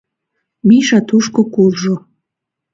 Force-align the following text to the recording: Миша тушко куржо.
Миша 0.67 0.99
тушко 1.07 1.41
куржо. 1.53 1.95